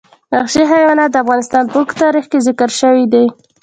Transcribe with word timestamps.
وحشي 0.33 0.63
حیوانات 0.71 1.09
د 1.11 1.15
افغانستان 1.23 1.63
په 1.69 1.75
اوږده 1.79 1.99
تاریخ 2.03 2.25
کې 2.31 2.39
ذکر 2.47 2.69
شوی 2.79 3.03
دی. 3.13 3.25